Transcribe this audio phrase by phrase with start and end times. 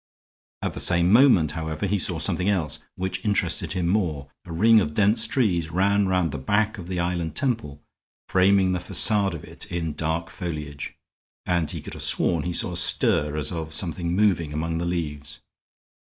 [0.63, 4.31] At the same moment, however, he saw something else, which interested him more.
[4.45, 7.83] A ring of dense trees ran round the back of the island temple,
[8.27, 10.95] framing the facade of it in dark foliage,
[11.45, 14.87] and he could have sworn he saw a stir as of something moving among the
[14.87, 15.39] leaves.